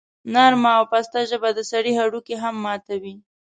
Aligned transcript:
نرمه 0.33 0.71
او 0.77 0.83
پسته 0.91 1.19
ژبه 1.29 1.49
د 1.53 1.59
سړي 1.71 1.91
هډوکي 1.99 2.35
هم 2.43 2.55
ماتوي. 2.65 3.15